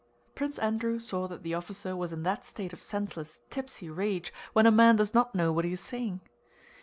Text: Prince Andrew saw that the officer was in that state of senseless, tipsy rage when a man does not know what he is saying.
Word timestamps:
Prince 0.33 0.57
Andrew 0.57 0.97
saw 0.97 1.27
that 1.27 1.43
the 1.43 1.53
officer 1.53 1.95
was 1.95 2.11
in 2.11 2.23
that 2.23 2.43
state 2.43 2.73
of 2.73 2.81
senseless, 2.81 3.41
tipsy 3.51 3.87
rage 3.87 4.33
when 4.51 4.65
a 4.65 4.71
man 4.71 4.95
does 4.95 5.13
not 5.13 5.35
know 5.35 5.53
what 5.53 5.63
he 5.63 5.73
is 5.73 5.79
saying. 5.79 6.21